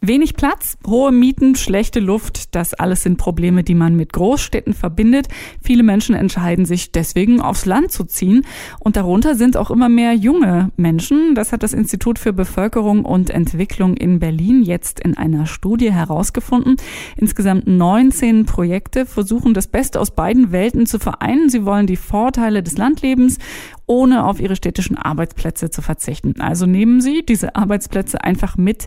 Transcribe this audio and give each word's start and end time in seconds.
Wenig 0.00 0.36
Platz, 0.36 0.78
hohe 0.86 1.10
Mieten, 1.10 1.56
schlechte 1.56 1.98
Luft, 1.98 2.54
das 2.54 2.72
alles 2.72 3.02
sind 3.02 3.18
Probleme, 3.18 3.64
die 3.64 3.74
man 3.74 3.96
mit 3.96 4.12
Großstädten 4.12 4.72
verbindet. 4.72 5.26
Viele 5.60 5.82
Menschen 5.82 6.14
entscheiden 6.14 6.66
sich 6.66 6.92
deswegen 6.92 7.40
aufs 7.40 7.66
Land 7.66 7.90
zu 7.90 8.04
ziehen 8.04 8.46
und 8.78 8.94
darunter 8.94 9.34
sind 9.34 9.56
auch 9.56 9.72
immer 9.72 9.88
mehr 9.88 10.14
junge 10.14 10.70
Menschen. 10.76 11.34
Das 11.34 11.50
hat 11.50 11.64
das 11.64 11.72
Institut 11.72 12.20
für 12.20 12.32
Bevölkerung 12.32 13.04
und 13.04 13.30
Entwicklung 13.30 13.96
in 13.96 14.20
Berlin 14.20 14.62
jetzt 14.62 15.00
in 15.00 15.16
einer 15.16 15.46
Studie 15.46 15.92
herausgefunden. 15.92 16.76
Insgesamt 17.16 17.66
19 17.66 18.46
Projekte 18.46 19.04
versuchen 19.04 19.52
das 19.52 19.66
Beste 19.66 19.98
aus 19.98 20.12
beiden 20.12 20.52
Welten 20.52 20.86
zu 20.86 21.00
vereinen. 21.00 21.48
Sie 21.48 21.64
wollen 21.64 21.88
die 21.88 21.96
Vorteile 21.96 22.62
des 22.62 22.78
Landlebens 22.78 23.38
ohne 23.86 24.24
auf 24.26 24.38
ihre 24.38 24.54
städtischen 24.54 24.96
Arbeitsplätze 24.96 25.70
zu 25.70 25.82
verzichten. 25.82 26.40
Also 26.40 26.66
nehmen 26.66 27.00
Sie 27.00 27.24
diese 27.26 27.56
Arbeitsplätze 27.56 28.22
einfach 28.22 28.56
mit 28.56 28.86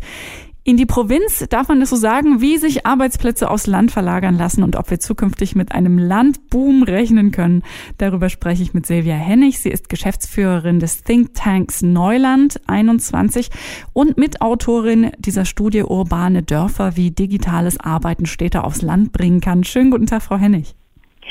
in 0.63 0.77
die 0.77 0.85
Provinz 0.85 1.43
darf 1.49 1.70
man 1.70 1.79
das 1.79 1.89
so 1.89 1.95
sagen, 1.95 2.39
wie 2.39 2.57
sich 2.57 2.85
Arbeitsplätze 2.85 3.49
aufs 3.49 3.65
Land 3.65 3.89
verlagern 3.89 4.38
lassen 4.38 4.61
und 4.61 4.75
ob 4.75 4.91
wir 4.91 4.99
zukünftig 4.99 5.55
mit 5.55 5.71
einem 5.71 5.97
Landboom 5.97 6.84
rechnen 6.84 7.31
können. 7.31 7.63
Darüber 7.97 8.29
spreche 8.29 8.61
ich 8.61 8.75
mit 8.75 8.85
Silvia 8.85 9.15
Hennig. 9.15 9.59
Sie 9.59 9.70
ist 9.70 9.89
Geschäftsführerin 9.89 10.79
des 10.79 11.03
Think 11.03 11.34
Tanks 11.34 11.81
Neuland 11.81 12.61
21 12.67 13.49
und 13.93 14.20
Mitautorin 14.20 15.11
dieser 15.17 15.45
Studie 15.45 15.81
Urbane 15.81 16.43
Dörfer, 16.43 16.95
wie 16.95 17.09
digitales 17.09 17.79
Arbeiten 17.79 18.27
Städte 18.27 18.63
aufs 18.63 18.84
Land 18.84 19.13
bringen 19.13 19.41
kann. 19.41 19.63
Schönen 19.63 19.89
guten 19.89 20.05
Tag, 20.05 20.21
Frau 20.21 20.37
Hennig. 20.37 20.75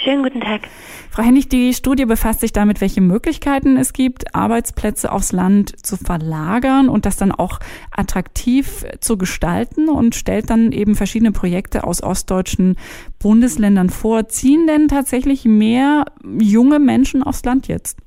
Schönen 0.03 0.23
guten 0.23 0.41
Tag. 0.41 0.63
Frau 1.11 1.23
Hennig, 1.23 1.49
die 1.49 1.75
Studie 1.75 2.07
befasst 2.07 2.41
sich 2.41 2.53
damit, 2.53 2.81
welche 2.81 3.03
Möglichkeiten 3.03 3.77
es 3.77 3.93
gibt, 3.93 4.35
Arbeitsplätze 4.35 5.13
aufs 5.13 5.33
Land 5.33 5.75
zu 5.85 5.99
verlagern 5.99 6.89
und 6.89 7.05
das 7.05 7.19
dann 7.19 7.33
auch 7.33 7.61
attraktiv 7.91 8.87
zu 9.01 9.19
gestalten 9.19 9.91
und 9.91 10.15
stellt 10.15 10.48
dann 10.48 10.73
eben 10.73 10.95
verschiedene 10.95 11.33
Projekte 11.33 11.84
aus 11.84 12.03
ostdeutschen 12.03 12.77
Bundesländern 13.19 13.91
vor. 13.91 14.29
Ziehen 14.29 14.67
denn 14.67 14.89
tatsächlich 14.89 15.45
mehr 15.45 16.07
junge 16.39 16.79
Menschen 16.79 17.23
aufs 17.23 17.45
Land 17.45 17.69
jetzt? 17.69 17.98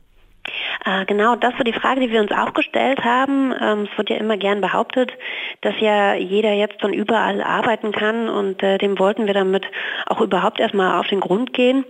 Äh, 0.86 1.05
genau, 1.05 1.36
das 1.36 1.53
war 1.53 1.63
die 1.63 1.73
Frage, 1.73 2.02
die 2.02 2.11
wir 2.11 2.22
uns 2.22 2.31
auch 2.31 2.53
gestellt 2.53 3.03
haben. 3.03 3.53
Ähm, 3.59 3.88
es 3.89 3.97
wird 3.97 4.09
ja 4.09 4.17
immer 4.17 4.38
gern 4.38 4.61
behauptet, 4.61 5.11
dass 5.61 5.73
ja 5.80 6.16
jeder 6.16 6.52
jetzt 6.53 6.81
von 6.81 6.94
überall 6.94 7.41
arbeiten 7.41 7.91
kann 7.91 8.27
und 8.30 8.61
äh, 8.61 8.77
dem 8.77 9.00
wollten 9.00 9.25
wir 9.25 9.33
damit 9.33 9.66
auch 10.05 10.19
überhaupt 10.19 10.59
erstmal 10.59 11.00
auf 11.00 11.08
den 11.08 11.22
Grund 11.22 11.53
gehen. 11.53 11.85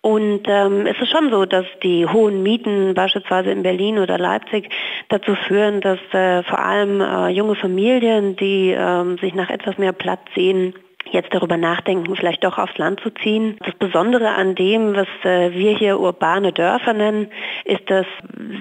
Und 0.00 0.42
ähm, 0.46 0.86
es 0.86 0.98
ist 1.00 1.10
schon 1.10 1.30
so, 1.30 1.44
dass 1.44 1.66
die 1.82 2.06
hohen 2.06 2.42
Mieten 2.42 2.94
beispielsweise 2.94 3.50
in 3.50 3.64
Berlin 3.64 3.98
oder 3.98 4.16
Leipzig 4.16 4.70
dazu 5.08 5.34
führen, 5.34 5.80
dass 5.80 5.98
äh, 6.12 6.44
vor 6.44 6.60
allem 6.60 7.00
äh, 7.00 7.28
junge 7.30 7.56
Familien, 7.56 8.36
die 8.36 8.70
ähm, 8.70 9.18
sich 9.18 9.34
nach 9.34 9.50
etwas 9.50 9.76
mehr 9.76 9.92
Platz 9.92 10.20
sehen, 10.36 10.74
jetzt 11.12 11.32
darüber 11.32 11.56
nachdenken, 11.56 12.14
vielleicht 12.16 12.44
doch 12.44 12.58
aufs 12.58 12.76
Land 12.78 13.00
zu 13.00 13.10
ziehen. 13.10 13.56
Das 13.64 13.74
Besondere 13.74 14.30
an 14.30 14.54
dem, 14.54 14.94
was 14.94 15.08
äh, 15.24 15.52
wir 15.52 15.76
hier 15.76 15.98
urbane 16.00 16.52
Dörfer 16.52 16.92
nennen, 16.92 17.28
ist, 17.64 17.90
dass 17.90 18.06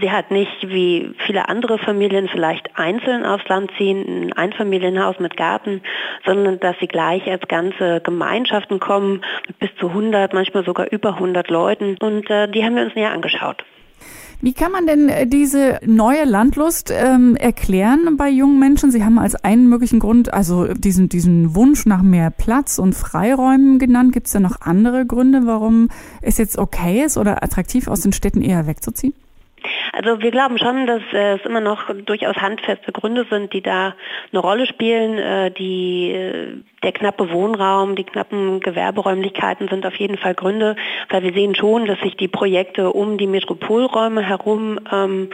sie 0.01 0.11
halt 0.11 0.31
nicht 0.31 0.69
wie 0.69 1.11
viele 1.25 1.49
andere 1.49 1.77
Familien 1.77 2.27
vielleicht 2.27 2.77
einzeln 2.77 3.25
aufs 3.25 3.47
Land 3.47 3.71
ziehen, 3.77 4.27
ein 4.27 4.33
Einfamilienhaus 4.33 5.19
mit 5.19 5.37
Garten, 5.37 5.81
sondern 6.25 6.59
dass 6.59 6.77
sie 6.79 6.87
gleich 6.87 7.29
als 7.29 7.47
ganze 7.47 8.01
Gemeinschaften 8.01 8.79
kommen, 8.79 9.21
bis 9.59 9.69
zu 9.79 9.89
100, 9.89 10.33
manchmal 10.33 10.63
sogar 10.65 10.91
über 10.91 11.15
100 11.15 11.49
Leuten. 11.49 11.97
Und 11.99 12.29
äh, 12.29 12.47
die 12.47 12.63
haben 12.63 12.75
wir 12.75 12.83
uns 12.83 12.95
näher 12.95 13.11
angeschaut. 13.11 13.63
Wie 14.39 14.53
kann 14.53 14.71
man 14.71 14.85
denn 14.85 15.09
äh, 15.09 15.25
diese 15.25 15.79
neue 15.83 16.23
Landlust 16.23 16.93
ähm, 16.95 17.35
erklären 17.35 18.17
bei 18.17 18.29
jungen 18.29 18.59
Menschen? 18.59 18.91
Sie 18.91 19.03
haben 19.03 19.17
als 19.17 19.35
einen 19.35 19.67
möglichen 19.67 19.99
Grund 19.99 20.31
also 20.31 20.73
diesen, 20.73 21.09
diesen 21.09 21.55
Wunsch 21.55 21.87
nach 21.87 22.03
mehr 22.03 22.29
Platz 22.29 22.77
und 22.77 22.93
Freiräumen 22.93 23.79
genannt. 23.79 24.13
Gibt 24.13 24.27
es 24.27 24.33
da 24.33 24.39
noch 24.39 24.61
andere 24.61 25.07
Gründe, 25.07 25.45
warum 25.45 25.89
es 26.21 26.37
jetzt 26.37 26.59
okay 26.59 27.03
ist 27.03 27.17
oder 27.17 27.43
attraktiv 27.43 27.87
aus 27.87 28.01
den 28.01 28.13
Städten 28.13 28.43
eher 28.43 28.67
wegzuziehen? 28.67 29.13
Also 29.97 30.21
wir 30.21 30.29
glauben 30.29 30.59
schon, 30.59 30.85
dass 30.85 31.01
äh, 31.11 31.37
es 31.37 31.45
immer 31.45 31.59
noch 31.59 31.91
durchaus 32.05 32.35
handfeste 32.35 32.91
Gründe 32.91 33.25
sind, 33.31 33.51
die 33.51 33.63
da 33.63 33.95
eine 34.31 34.39
Rolle 34.39 34.67
spielen. 34.67 35.17
Äh, 35.17 35.49
die, 35.49 36.11
äh, 36.11 36.53
der 36.83 36.91
knappe 36.91 37.31
Wohnraum, 37.31 37.95
die 37.95 38.03
knappen 38.03 38.59
Gewerberäumlichkeiten 38.59 39.67
sind 39.69 39.87
auf 39.87 39.95
jeden 39.95 40.17
Fall 40.19 40.35
Gründe, 40.35 40.75
weil 41.09 41.23
wir 41.23 41.33
sehen 41.33 41.55
schon, 41.55 41.87
dass 41.87 41.99
sich 42.01 42.15
die 42.15 42.27
Projekte 42.27 42.91
um 42.91 43.17
die 43.17 43.25
Metropolräume 43.25 44.21
herum 44.21 44.79
ähm, 44.91 45.31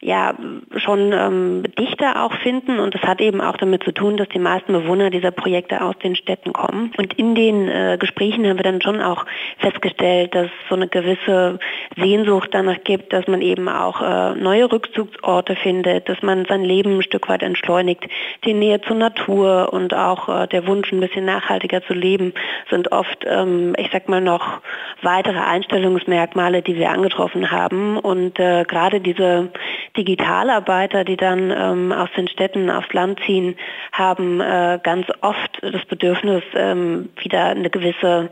ja 0.00 0.34
schon 0.76 1.12
ähm, 1.12 1.64
dichter 1.76 2.24
auch 2.24 2.32
finden 2.34 2.78
und 2.78 2.94
das 2.94 3.02
hat 3.02 3.20
eben 3.20 3.40
auch 3.40 3.56
damit 3.56 3.82
zu 3.82 3.92
tun, 3.92 4.16
dass 4.16 4.28
die 4.28 4.38
meisten 4.38 4.72
Bewohner 4.72 5.10
dieser 5.10 5.32
Projekte 5.32 5.82
aus 5.82 5.96
den 5.98 6.14
Städten 6.14 6.52
kommen. 6.52 6.92
Und 6.96 7.14
in 7.14 7.34
den 7.34 7.68
äh, 7.68 7.96
Gesprächen 7.98 8.46
haben 8.46 8.58
wir 8.58 8.62
dann 8.62 8.80
schon 8.80 9.00
auch 9.00 9.26
festgestellt, 9.58 10.34
dass 10.36 10.48
so 10.68 10.76
eine 10.76 10.86
gewisse 10.86 11.58
Sehnsucht 11.96 12.50
danach 12.52 12.82
gibt, 12.84 13.12
dass 13.12 13.26
man 13.26 13.42
eben 13.42 13.68
auch 13.68 14.00
äh, 14.00 14.34
neue 14.36 14.70
Rückzugsorte 14.70 15.56
findet, 15.56 16.08
dass 16.08 16.22
man 16.22 16.44
sein 16.44 16.62
Leben 16.62 16.98
ein 16.98 17.02
Stück 17.02 17.28
weit 17.28 17.42
entschleunigt. 17.42 18.04
Die 18.44 18.54
Nähe 18.54 18.80
zur 18.82 18.96
Natur 18.96 19.72
und 19.72 19.94
auch 19.94 20.28
äh, 20.28 20.46
der 20.46 20.66
Wunsch, 20.68 20.92
ein 20.92 21.00
bisschen 21.00 21.24
nachhaltiger 21.24 21.82
zu 21.82 21.94
leben, 21.94 22.34
sind 22.70 22.92
oft, 22.92 23.24
ähm, 23.26 23.74
ich 23.76 23.88
sag 23.92 24.08
mal, 24.08 24.20
noch 24.20 24.60
weitere 25.02 25.38
Einstellungsmerkmale, 25.38 26.62
die 26.62 26.76
wir 26.76 26.90
angetroffen 26.90 27.50
haben. 27.50 27.98
Und 27.98 28.38
äh, 28.38 28.64
gerade 28.64 29.00
diese 29.00 29.50
Digitalarbeiter, 29.96 31.04
die 31.04 31.16
dann 31.16 31.50
ähm, 31.50 31.92
aus 31.92 32.08
den 32.16 32.28
Städten 32.28 32.70
aufs 32.70 32.92
Land 32.92 33.20
ziehen, 33.24 33.56
haben 33.92 34.40
äh, 34.40 34.78
ganz 34.82 35.06
oft 35.20 35.58
das 35.62 35.84
Bedürfnis, 35.86 36.42
ähm, 36.54 37.10
wieder 37.22 37.46
eine 37.46 37.70
gewisse 37.70 38.30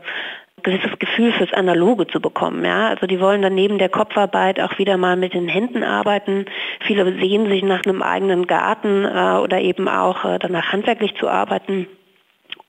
gewisses 0.63 0.97
Gefühl 0.99 1.31
fürs 1.31 1.53
Analoge 1.53 2.07
zu 2.07 2.19
bekommen. 2.19 2.65
Ja? 2.65 2.89
Also 2.89 3.05
die 3.05 3.19
wollen 3.19 3.41
dann 3.41 3.55
neben 3.55 3.77
der 3.77 3.89
Kopfarbeit 3.89 4.59
auch 4.59 4.77
wieder 4.77 4.97
mal 4.97 5.15
mit 5.15 5.33
den 5.33 5.47
Händen 5.47 5.83
arbeiten. 5.83 6.45
Viele 6.81 7.05
sehen 7.19 7.47
sich 7.47 7.63
nach 7.63 7.85
einem 7.85 8.01
eigenen 8.01 8.47
Garten 8.47 9.05
äh, 9.05 9.37
oder 9.37 9.61
eben 9.61 9.87
auch 9.87 10.25
äh, 10.25 10.39
danach 10.39 10.73
handwerklich 10.73 11.15
zu 11.15 11.29
arbeiten. 11.29 11.87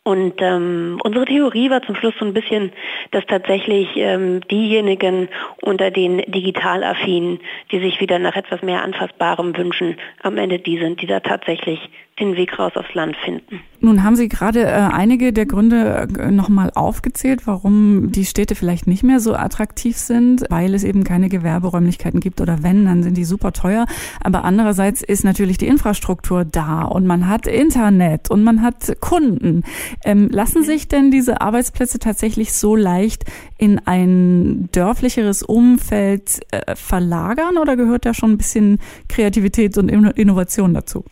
Und 0.09 0.41
ähm, 0.41 0.99
unsere 1.05 1.27
Theorie 1.27 1.69
war 1.69 1.83
zum 1.83 1.95
Schluss 1.95 2.15
so 2.19 2.25
ein 2.25 2.33
bisschen, 2.33 2.73
dass 3.11 3.27
tatsächlich 3.27 3.89
ähm, 3.97 4.41
diejenigen 4.51 5.29
unter 5.61 5.91
den 5.91 6.23
Digitalaffinen, 6.27 7.41
die 7.71 7.79
sich 7.81 8.01
wieder 8.01 8.19
nach 8.19 8.35
etwas 8.35 8.63
mehr 8.63 8.83
Anfassbarem 8.83 9.55
wünschen, 9.55 9.99
am 10.23 10.39
Ende 10.39 10.61
die 10.61 10.79
sind, 10.79 11.03
die 11.03 11.07
da 11.07 11.21
tatsächlich 11.21 11.79
den 12.19 12.37
Weg 12.37 12.59
raus 12.59 12.73
aufs 12.77 12.93
Land 12.95 13.17
finden. 13.25 13.61
Nun 13.81 14.03
haben 14.03 14.17
Sie 14.17 14.29
gerade 14.29 14.65
äh, 14.65 14.73
einige 14.73 15.33
der 15.33 15.47
Gründe 15.47 16.09
äh, 16.19 16.31
nochmal 16.31 16.73
aufgezählt, 16.75 17.47
warum 17.47 18.11
die 18.11 18.25
Städte 18.25 18.55
vielleicht 18.55 18.87
nicht 18.87 19.05
mehr 19.05 19.21
so 19.21 19.35
attraktiv 19.35 19.97
sind, 19.97 20.45
weil 20.51 20.75
es 20.75 20.83
eben 20.83 21.05
keine 21.05 21.29
Gewerberäumlichkeiten 21.29 22.21
gibt 22.21 22.41
oder 22.41 22.63
wenn, 22.63 22.87
dann 22.87 23.03
sind 23.03 23.17
die 23.17 23.25
super 23.25 23.53
teuer. 23.53 23.87
Aber 24.21 24.45
andererseits 24.45 25.03
ist 25.03 25.25
natürlich 25.25 25.59
die 25.59 25.69
Infrastruktur 25.69 26.45
da 26.45 26.83
und 26.83 27.07
man 27.07 27.29
hat 27.29 27.47
Internet 27.47 28.31
und 28.31 28.43
man 28.43 28.63
hat 28.63 29.01
Kunden. 29.01 29.63
Ähm, 30.05 30.29
lassen 30.31 30.65
sich 30.65 30.89
denn 30.89 31.11
diese 31.11 31.41
Arbeitsplätze 31.41 31.99
tatsächlich 32.01 32.53
so 32.53 32.75
leicht 32.75 33.25
in 33.59 33.81
ein 33.87 34.69
dörflicheres 34.73 35.43
Umfeld 35.43 36.41
äh, 36.51 36.75
verlagern 36.75 37.59
oder 37.59 37.77
gehört 37.77 38.07
da 38.07 38.15
schon 38.15 38.33
ein 38.33 38.39
bisschen 38.39 38.79
Kreativität 39.09 39.79
und 39.79 39.89
Innovation 39.89 40.75
dazu? 40.75 41.05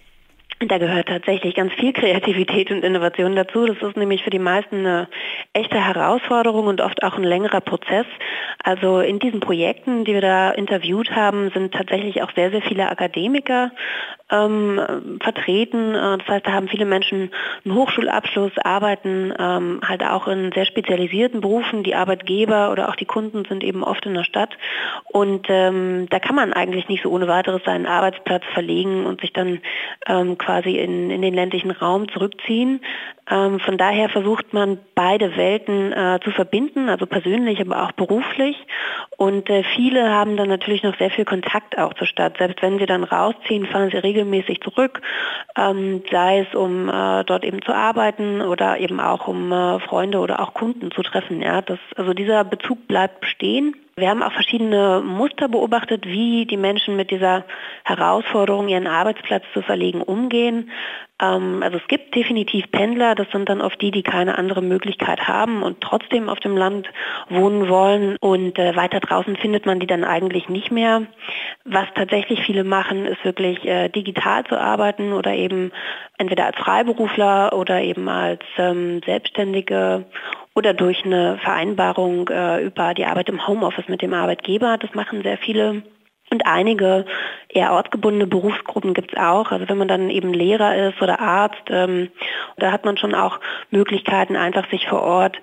Da 0.59 0.78
gehört 0.78 1.09
tatsächlich 1.09 1.55
ganz 1.55 1.71
viel 1.75 1.93
Kreativität 1.93 2.71
und 2.71 2.83
Innovation 2.83 3.37
dazu. 3.37 3.67
Das 3.67 3.77
ist 3.77 3.97
nämlich 3.97 4.25
für 4.25 4.31
die 4.31 4.39
meisten 4.39 4.87
eine 4.87 5.09
echte 5.53 5.84
Herausforderung 5.84 6.67
und 6.67 6.81
oft 6.81 7.03
auch 7.03 7.19
ein 7.19 7.25
längerer 7.25 7.61
Prozess. 7.61 8.06
Also 8.62 9.00
in 9.00 9.19
diesen 9.19 9.41
Projekten, 9.41 10.06
die 10.06 10.15
wir 10.15 10.22
da 10.22 10.53
interviewt 10.53 11.11
haben, 11.11 11.50
sind 11.50 11.75
tatsächlich 11.75 12.22
auch 12.22 12.31
sehr, 12.34 12.50
sehr 12.50 12.62
viele 12.62 12.89
Akademiker 12.89 13.71
ähm, 14.31 15.19
vertreten. 15.23 15.94
Äh, 15.94 16.19
das 16.19 16.28
heißt, 16.28 16.46
da 16.46 16.52
haben 16.52 16.69
viele 16.69 16.84
Menschen 16.84 17.31
einen 17.64 17.75
Hochschulabschluss, 17.75 18.52
arbeiten 18.62 19.32
ähm, 19.38 19.81
halt 19.87 20.05
auch 20.05 20.26
in 20.26 20.52
sehr 20.52 20.67
spezialisierten 20.67 21.40
Berufen. 21.40 21.82
Die 21.82 21.94
Arbeitgeber 21.94 22.73
oder 22.73 22.88
auch 22.88 22.96
die 22.96 23.05
Kunden 23.05 23.44
sind 23.44 23.62
eben 23.62 23.84
oft 23.84 24.05
in 24.06 24.14
der 24.14 24.25
Stadt. 24.25 24.56
Und 25.05 25.46
ähm, 25.49 26.06
da 26.11 26.19
kann 26.19 26.34
man 26.34 26.52
eigentlich 26.52 26.88
nicht 26.88 27.02
so 27.02 27.11
ohne 27.11 27.28
weiteres 27.28 27.62
seinen 27.64 27.87
Arbeitsplatz 27.87 28.44
verlegen 28.52 29.06
und 29.06 29.20
sich 29.20 29.32
dann 29.32 29.61
ähm, 30.06 30.38
quasi 30.38 30.76
in, 30.76 31.11
in 31.11 31.22
den 31.22 31.34
ländlichen 31.34 31.70
Raum 31.70 32.08
zurückziehen. 32.08 32.81
Ähm, 33.29 33.58
von 33.61 33.76
daher 33.76 34.08
versucht 34.08 34.52
man 34.52 34.79
beide 34.94 35.37
Welten 35.37 35.93
äh, 35.93 36.20
zu 36.22 36.31
verbinden, 36.31 36.88
also 36.88 37.06
persönlich, 37.06 37.61
aber 37.61 37.82
auch 37.84 37.93
beruflich. 37.93 38.56
Und 39.17 39.49
äh, 39.49 39.63
viele 39.75 40.11
haben 40.11 40.37
dann 40.37 40.49
natürlich 40.49 40.83
noch 40.83 40.97
sehr 40.99 41.11
viel 41.11 41.25
Kontakt 41.25 41.79
auch 41.79 41.95
zur 41.95 42.07
Stadt. 42.07 42.37
Selbst 42.39 42.61
wenn 42.63 42.79
sie 42.79 42.87
dann 42.87 43.05
rausziehen, 43.05 43.67
fahren 43.67 43.91
sie 43.91 43.97
regelmäßig 43.97 44.61
zurück, 44.61 45.01
ähm, 45.57 46.03
sei 46.11 46.41
es 46.41 46.55
um 46.55 46.89
äh, 46.89 47.25
dort 47.25 47.45
eben 47.45 47.63
zu 47.63 47.73
arbeiten 47.73 48.43
oder 48.43 48.79
eben 48.79 49.01
auch 49.01 49.27
um 49.27 49.53
äh, 49.53 49.81
Freunde 49.81 50.19
oder 50.19 50.41
auch 50.41 50.53
Kunden 50.53 50.91
zu 50.91 51.03
treffen. 51.03 51.41
Ja, 51.41 51.63
das, 51.63 51.79
also 51.97 52.13
dieser 52.13 52.45
Bezug 52.45 52.87
bleibt 52.89 53.21
bestehen. 53.21 53.75
Wir 53.97 54.11
haben 54.11 54.23
auch 54.23 54.33
verschiedene 54.33 55.01
Muster 55.03 55.49
beobachtet, 55.49 56.05
wie 56.05 56.45
die 56.45 56.59
Menschen 56.59 56.97
mit 56.97 57.11
dieser 57.11 57.45
Herausforderung, 57.87 58.67
ihren 58.67 58.88
Arbeitsplatz 58.88 59.44
zu 59.55 59.62
verlegen, 59.62 60.03
umgehen. 60.03 60.71
Ähm, 61.23 61.62
also 61.62 61.77
es 61.77 61.87
gibt 61.87 62.17
definitiv 62.17 62.69
Pendler, 62.73 63.15
das 63.15 63.31
sind 63.31 63.49
dann 63.49 63.61
oft 63.61 63.81
die, 63.81 63.93
die 63.93 64.03
keine 64.03 64.37
andere 64.38 64.61
Möglichkeit 64.61 65.29
haben 65.29 65.62
und 65.62 65.81
trotzdem 65.81 66.29
auf 66.29 66.41
dem 66.41 66.56
Land 66.56 66.88
wohnen 67.29 67.69
wollen. 67.69 68.17
Und 68.19 68.59
äh, 68.59 68.75
weiter 68.75 68.99
draußen 68.99 69.37
findet 69.37 69.67
man 69.67 69.79
die 69.79 69.87
dann 69.87 70.03
eigentlich 70.03 70.49
nicht 70.49 70.73
mehr. 70.73 71.03
Was 71.65 71.87
tatsächlich 71.94 72.41
viele 72.44 72.65
machen, 72.65 73.06
ist 73.06 73.25
wirklich 73.25 73.65
äh, 73.65 73.89
digital 73.89 74.43
zu 74.47 74.59
arbeiten 74.59 75.12
oder 75.12 75.32
eben 75.35 75.71
entweder 76.19 76.47
als 76.47 76.56
Freiberufler 76.56 77.53
oder 77.53 77.82
eben 77.82 78.09
als 78.09 78.43
ähm, 78.59 79.00
Selbstständige 79.06 80.06
oder 80.56 80.75
durch 80.75 81.05
eine 81.05 81.39
Vereinbarung 81.39 82.29
äh, 82.31 82.65
über 82.65 82.94
die 82.94 83.06
Arbeit 83.06 83.29
im 83.29 83.47
Homeoffice 83.47 83.87
mit 83.87 84.03
dem 84.03 84.12
Arbeitgeber. 84.12 84.77
Das 84.77 84.93
machen 84.93 85.23
sehr 85.23 85.39
viele. 85.39 85.85
Und 86.31 86.44
einige 86.44 87.05
eher 87.49 87.73
ortsgebundene 87.73 88.26
Berufsgruppen 88.26 88.94
gibt 88.94 89.12
es 89.12 89.19
auch. 89.19 89.52
Also 89.52 89.69
wenn 89.69 89.78
man 89.78 89.88
dann 89.88 90.11
eben 90.11 90.32
Lehrer 90.32 90.88
ist 90.88 91.00
oder 91.00 91.20
Arzt, 91.20 91.62
ähm, 91.69 92.11
da 92.56 92.73
hat 92.73 92.84
man 92.84 92.96
schon 92.96 93.14
auch 93.14 93.38
Möglichkeiten, 93.70 94.37
einfach 94.37 94.69
sich 94.70 94.88
vor 94.88 95.02
Ort 95.02 95.38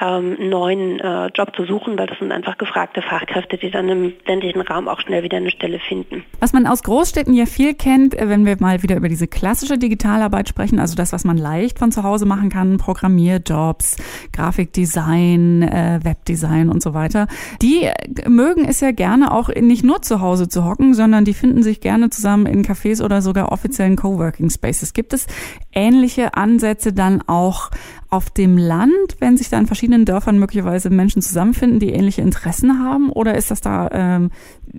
ähm, 0.00 0.48
neuen 0.48 1.00
äh, 1.00 1.26
Job 1.34 1.54
zu 1.56 1.64
suchen, 1.64 1.98
weil 1.98 2.06
das 2.06 2.18
sind 2.18 2.30
einfach 2.30 2.56
gefragte 2.56 3.02
Fachkräfte, 3.02 3.58
die 3.58 3.70
dann 3.70 3.88
im 3.88 4.12
ländlichen 4.26 4.60
Raum 4.60 4.86
auch 4.86 5.00
schnell 5.00 5.24
wieder 5.24 5.38
eine 5.38 5.50
Stelle 5.50 5.80
finden. 5.80 6.24
Was 6.38 6.52
man 6.52 6.66
aus 6.66 6.84
Großstädten 6.84 7.34
ja 7.34 7.46
viel 7.46 7.74
kennt, 7.74 8.16
äh, 8.16 8.28
wenn 8.28 8.46
wir 8.46 8.56
mal 8.60 8.82
wieder 8.82 8.96
über 8.96 9.08
diese 9.08 9.26
klassische 9.26 9.76
Digitalarbeit 9.76 10.48
sprechen, 10.48 10.78
also 10.78 10.94
das, 10.94 11.12
was 11.12 11.24
man 11.24 11.36
leicht 11.36 11.78
von 11.80 11.90
zu 11.90 12.04
Hause 12.04 12.26
machen 12.26 12.48
kann, 12.48 12.78
Programmierjobs, 12.78 13.96
Grafikdesign, 14.32 15.62
äh, 15.62 16.00
Webdesign 16.02 16.68
und 16.68 16.80
so 16.80 16.94
weiter, 16.94 17.26
die 17.60 17.84
äh, 17.84 18.28
mögen 18.28 18.64
es 18.64 18.80
ja 18.80 18.92
gerne 18.92 19.32
auch 19.32 19.48
nicht 19.48 19.84
nur 19.84 20.02
zu 20.02 20.20
Hause 20.20 20.48
zu 20.48 20.64
hocken, 20.64 20.94
sondern 20.94 21.24
die 21.24 21.34
finden 21.34 21.64
sich 21.64 21.80
gerne 21.80 22.10
zusammen 22.10 22.46
in 22.46 22.64
Cafés 22.64 23.02
oder 23.02 23.20
sogar 23.20 23.50
offiziellen 23.50 23.96
Coworking 23.96 24.50
Spaces. 24.50 24.92
Gibt 24.92 25.12
es 25.12 25.26
ähnliche 25.72 26.34
Ansätze 26.34 26.92
dann 26.92 27.22
auch 27.26 27.70
auf 28.10 28.30
dem 28.30 28.56
Land, 28.56 29.16
wenn 29.18 29.36
sich 29.36 29.48
da 29.48 29.58
in 29.58 29.66
verschiedenen 29.66 30.04
Dörfern 30.04 30.38
möglicherweise 30.38 30.90
Menschen 30.90 31.22
zusammenfinden, 31.22 31.78
die 31.78 31.90
ähnliche 31.90 32.22
Interessen 32.22 32.78
haben? 32.82 33.10
Oder 33.10 33.36
ist 33.36 33.50
das 33.50 33.60
da 33.60 33.88
ähm, 33.92 34.30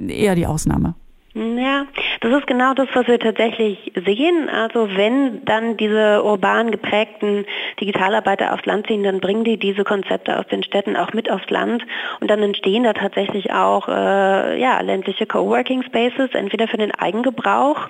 eher 0.07 0.35
die 0.35 0.47
Ausnahme? 0.47 0.95
Ja, 1.39 1.85
das 2.19 2.33
ist 2.33 2.47
genau 2.47 2.73
das, 2.73 2.89
was 2.93 3.07
wir 3.07 3.17
tatsächlich 3.17 3.93
sehen. 4.05 4.49
Also 4.49 4.89
wenn 4.97 5.45
dann 5.45 5.77
diese 5.77 6.21
urban 6.21 6.69
geprägten 6.69 7.45
Digitalarbeiter 7.79 8.53
aufs 8.53 8.65
Land 8.65 8.87
ziehen, 8.87 9.03
dann 9.03 9.21
bringen 9.21 9.45
die 9.45 9.55
diese 9.55 9.85
Konzepte 9.85 10.37
aus 10.37 10.45
den 10.47 10.63
Städten 10.63 10.97
auch 10.97 11.13
mit 11.13 11.31
aufs 11.31 11.49
Land 11.49 11.85
und 12.19 12.29
dann 12.29 12.43
entstehen 12.43 12.83
da 12.83 12.91
tatsächlich 12.91 13.53
auch 13.53 13.87
äh, 13.87 14.59
ja, 14.59 14.81
ländliche 14.81 15.25
Coworking 15.25 15.83
Spaces, 15.83 16.31
entweder 16.33 16.67
für 16.67 16.75
den 16.75 16.93
Eigengebrauch 16.93 17.87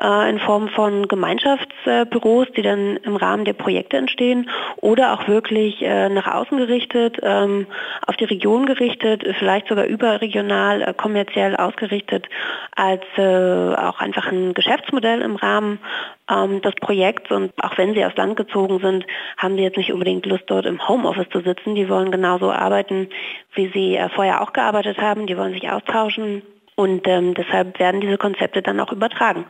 äh, 0.00 0.30
in 0.30 0.38
Form 0.38 0.68
von 0.68 1.08
Gemeinschaftsbüros, 1.08 2.52
die 2.56 2.62
dann 2.62 2.98
im 2.98 3.16
Rahmen 3.16 3.44
der 3.44 3.54
Projekte 3.54 3.96
entstehen, 3.96 4.48
oder 4.76 5.14
auch 5.14 5.26
wirklich 5.26 5.82
äh, 5.82 6.08
nach 6.08 6.32
außen 6.32 6.56
gerichtet, 6.56 7.18
ähm, 7.20 7.66
auf 8.06 8.16
die 8.16 8.26
Region 8.26 8.64
gerichtet, 8.64 9.24
vielleicht 9.40 9.66
sogar 9.66 9.86
überregional, 9.86 10.82
äh, 10.82 10.94
kommerziell 10.94 11.56
ausgerichtet 11.56 12.28
als 12.92 13.02
äh, 13.16 13.74
auch 13.74 14.00
einfach 14.00 14.30
ein 14.30 14.54
Geschäftsmodell 14.54 15.22
im 15.22 15.36
Rahmen 15.36 15.78
ähm, 16.30 16.60
des 16.62 16.74
Projekts. 16.74 17.30
Und 17.30 17.52
auch 17.62 17.76
wenn 17.78 17.94
sie 17.94 18.04
aufs 18.04 18.16
Land 18.16 18.36
gezogen 18.36 18.80
sind, 18.80 19.06
haben 19.36 19.56
sie 19.56 19.62
jetzt 19.62 19.76
nicht 19.76 19.92
unbedingt 19.92 20.26
Lust, 20.26 20.44
dort 20.46 20.66
im 20.66 20.86
Homeoffice 20.86 21.28
zu 21.30 21.40
sitzen. 21.40 21.74
Die 21.74 21.88
wollen 21.88 22.10
genauso 22.10 22.52
arbeiten, 22.52 23.08
wie 23.54 23.70
sie 23.72 23.96
äh, 23.96 24.08
vorher 24.10 24.42
auch 24.42 24.52
gearbeitet 24.52 24.98
haben. 24.98 25.26
Die 25.26 25.36
wollen 25.36 25.54
sich 25.54 25.70
austauschen. 25.70 26.42
Und 26.74 27.06
ähm, 27.06 27.34
deshalb 27.34 27.78
werden 27.78 28.00
diese 28.00 28.18
Konzepte 28.18 28.62
dann 28.62 28.80
auch 28.80 28.92
übertragen. 28.92 29.46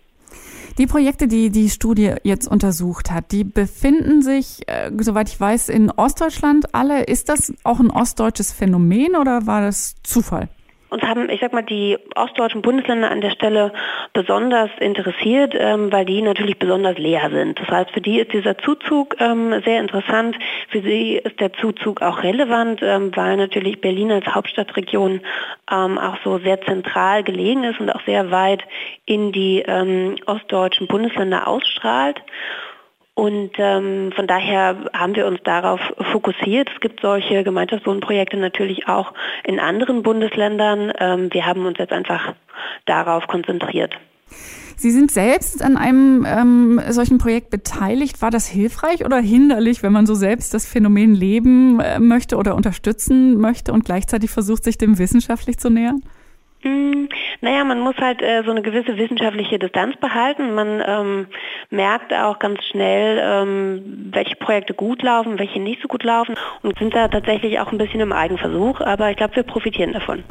Die 0.78 0.86
Projekte, 0.86 1.28
die 1.28 1.50
die 1.50 1.68
Studie 1.68 2.14
jetzt 2.22 2.48
untersucht 2.48 3.10
hat, 3.10 3.30
die 3.30 3.44
befinden 3.44 4.22
sich, 4.22 4.66
äh, 4.68 4.90
soweit 4.98 5.28
ich 5.28 5.38
weiß, 5.38 5.68
in 5.68 5.90
Ostdeutschland 5.90 6.74
alle. 6.74 7.04
Ist 7.04 7.28
das 7.28 7.52
auch 7.62 7.78
ein 7.78 7.90
ostdeutsches 7.90 8.52
Phänomen 8.52 9.16
oder 9.16 9.46
war 9.46 9.60
das 9.60 9.96
Zufall? 10.02 10.48
Uns 10.92 11.02
haben, 11.04 11.30
ich 11.30 11.40
sag 11.40 11.54
mal, 11.54 11.62
die 11.62 11.96
ostdeutschen 12.14 12.60
Bundesländer 12.60 13.10
an 13.10 13.22
der 13.22 13.30
Stelle 13.30 13.72
besonders 14.12 14.68
interessiert, 14.78 15.54
ähm, 15.56 15.90
weil 15.90 16.04
die 16.04 16.20
natürlich 16.20 16.58
besonders 16.58 16.98
leer 16.98 17.30
sind. 17.30 17.58
Das 17.58 17.68
heißt, 17.68 17.92
für 17.92 18.02
die 18.02 18.20
ist 18.20 18.34
dieser 18.34 18.58
Zuzug 18.58 19.16
ähm, 19.18 19.62
sehr 19.64 19.80
interessant. 19.80 20.36
Für 20.68 20.82
sie 20.82 21.16
ist 21.16 21.40
der 21.40 21.54
Zuzug 21.54 22.02
auch 22.02 22.22
relevant, 22.22 22.80
ähm, 22.82 23.10
weil 23.14 23.38
natürlich 23.38 23.80
Berlin 23.80 24.12
als 24.12 24.26
Hauptstadtregion 24.26 25.22
ähm, 25.70 25.98
auch 25.98 26.18
so 26.24 26.38
sehr 26.40 26.60
zentral 26.60 27.22
gelegen 27.22 27.64
ist 27.64 27.80
und 27.80 27.90
auch 27.90 28.04
sehr 28.04 28.30
weit 28.30 28.62
in 29.06 29.32
die 29.32 29.64
ähm, 29.66 30.16
ostdeutschen 30.26 30.88
Bundesländer 30.88 31.48
ausstrahlt. 31.48 32.20
Und 33.14 33.50
ähm, 33.58 34.10
von 34.16 34.26
daher 34.26 34.90
haben 34.94 35.14
wir 35.14 35.26
uns 35.26 35.40
darauf 35.44 35.80
fokussiert. 36.12 36.70
Es 36.74 36.80
gibt 36.80 37.00
solche 37.02 37.44
Gemeinschaftswohnprojekte 37.44 38.38
natürlich 38.38 38.88
auch 38.88 39.12
in 39.44 39.60
anderen 39.60 40.02
Bundesländern. 40.02 40.92
Ähm, 40.98 41.28
wir 41.30 41.44
haben 41.44 41.66
uns 41.66 41.78
jetzt 41.78 41.92
einfach 41.92 42.34
darauf 42.86 43.26
konzentriert. 43.26 43.94
Sie 44.76 44.90
sind 44.90 45.10
selbst 45.10 45.62
an 45.62 45.76
einem 45.76 46.26
ähm, 46.26 46.80
solchen 46.88 47.18
Projekt 47.18 47.50
beteiligt. 47.50 48.22
War 48.22 48.30
das 48.30 48.48
hilfreich 48.48 49.04
oder 49.04 49.18
hinderlich, 49.18 49.82
wenn 49.82 49.92
man 49.92 50.06
so 50.06 50.14
selbst 50.14 50.54
das 50.54 50.66
Phänomen 50.66 51.14
leben 51.14 51.80
äh, 51.80 51.98
möchte 51.98 52.36
oder 52.36 52.54
unterstützen 52.54 53.38
möchte 53.38 53.72
und 53.72 53.84
gleichzeitig 53.84 54.30
versucht, 54.30 54.64
sich 54.64 54.78
dem 54.78 54.98
wissenschaftlich 54.98 55.58
zu 55.58 55.68
nähern? 55.68 56.02
Mm, 56.64 57.08
naja, 57.40 57.64
man 57.64 57.80
muss 57.80 57.96
halt 57.96 58.22
äh, 58.22 58.42
so 58.44 58.52
eine 58.52 58.62
gewisse 58.62 58.96
wissenschaftliche 58.96 59.58
Distanz 59.58 59.96
behalten. 59.96 60.54
Man 60.54 60.82
ähm, 60.86 61.26
merkt 61.70 62.12
auch 62.14 62.38
ganz 62.38 62.62
schnell, 62.64 63.20
ähm, 63.20 64.10
welche 64.12 64.36
Projekte 64.36 64.72
gut 64.72 65.02
laufen, 65.02 65.38
welche 65.38 65.60
nicht 65.60 65.82
so 65.82 65.88
gut 65.88 66.04
laufen 66.04 66.36
und 66.62 66.78
sind 66.78 66.94
da 66.94 67.08
tatsächlich 67.08 67.58
auch 67.58 67.72
ein 67.72 67.78
bisschen 67.78 68.00
im 68.00 68.12
Eigenversuch, 68.12 68.80
aber 68.80 69.10
ich 69.10 69.16
glaube, 69.16 69.34
wir 69.36 69.42
profitieren 69.42 69.92
davon. 69.92 70.22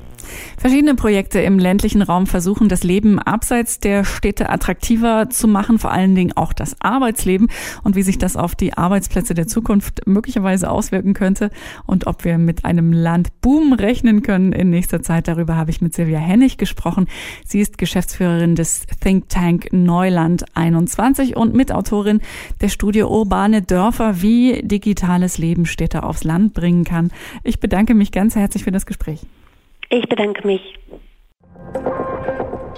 Verschiedene 0.57 0.95
Projekte 0.95 1.41
im 1.41 1.59
ländlichen 1.59 2.01
Raum 2.01 2.27
versuchen, 2.27 2.69
das 2.69 2.83
Leben 2.83 3.19
abseits 3.19 3.79
der 3.79 4.05
Städte 4.05 4.49
attraktiver 4.49 5.29
zu 5.29 5.47
machen, 5.47 5.79
vor 5.79 5.91
allen 5.91 6.15
Dingen 6.15 6.33
auch 6.35 6.53
das 6.53 6.75
Arbeitsleben 6.79 7.49
und 7.83 7.95
wie 7.95 8.03
sich 8.03 8.17
das 8.17 8.37
auf 8.37 8.55
die 8.55 8.77
Arbeitsplätze 8.77 9.33
der 9.33 9.47
Zukunft 9.47 10.07
möglicherweise 10.07 10.69
auswirken 10.69 11.13
könnte 11.13 11.49
und 11.87 12.07
ob 12.07 12.23
wir 12.23 12.37
mit 12.37 12.63
einem 12.63 12.93
Landboom 12.93 13.73
rechnen 13.73 14.21
können 14.21 14.53
in 14.53 14.69
nächster 14.69 15.01
Zeit. 15.01 15.27
Darüber 15.27 15.55
habe 15.55 15.71
ich 15.71 15.81
mit 15.81 15.93
Silvia 15.93 16.20
Hennig 16.21 16.57
gesprochen. 16.57 17.07
Sie 17.45 17.59
ist 17.59 17.77
Geschäftsführerin 17.77 18.55
des 18.55 18.85
Think 19.01 19.29
Tank 19.29 19.67
Neuland 19.71 20.45
21 20.55 21.35
und 21.35 21.53
Mitautorin 21.53 22.21
der 22.61 22.69
Studie 22.69 23.03
Urbane 23.03 23.61
Dörfer, 23.61 24.21
wie 24.21 24.61
digitales 24.63 25.37
Leben 25.37 25.65
Städte 25.65 26.03
aufs 26.03 26.23
Land 26.23 26.53
bringen 26.53 26.83
kann. 26.83 27.11
Ich 27.43 27.59
bedanke 27.59 27.93
mich 27.93 28.11
ganz 28.11 28.35
herzlich 28.35 28.63
für 28.63 28.71
das 28.71 28.85
Gespräch. 28.85 29.19
Ich 29.89 30.07
bedanke 30.07 30.47
mich. 30.47 30.61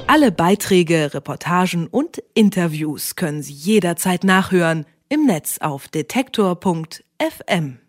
Alle 0.08 0.32
Beiträge, 0.32 1.14
Reportagen 1.14 1.88
und 1.88 2.22
Interviews 2.34 3.16
können 3.16 3.42
Sie 3.42 3.54
jederzeit 3.54 4.24
nachhören 4.24 4.86
im 5.10 5.26
Netz 5.26 5.60
auf 5.60 5.88
detektor.fm. 5.88 7.83